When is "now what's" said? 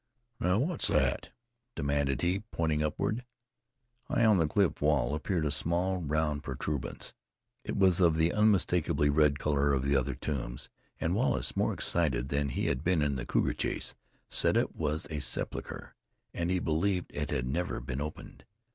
0.39-0.87